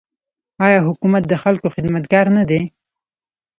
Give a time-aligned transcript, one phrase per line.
[0.65, 2.61] آیا حکومت د خلکو خدمتګار نه دی؟